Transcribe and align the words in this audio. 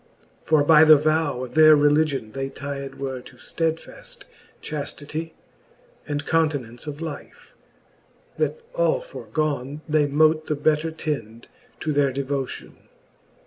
For 0.45 0.63
by 0.63 0.83
the 0.83 0.95
vow 0.97 1.43
of 1.43 1.53
their 1.53 1.75
religion 1.75 2.31
They 2.31 2.49
tied 2.49 2.95
were 2.95 3.21
to 3.21 3.35
ftedfaft 3.35 4.23
chaftity, 4.59 5.33
And 6.07 6.25
continence 6.25 6.87
of 6.87 7.01
life, 7.01 7.53
that 8.37 8.61
all 8.73 8.99
forgon, 8.99 9.81
They 9.87 10.07
mote 10.07 10.47
the 10.47 10.55
better 10.55 10.89
tend 10.89 11.49
to 11.81 11.93
their 11.93 12.11
devotion. 12.11 12.77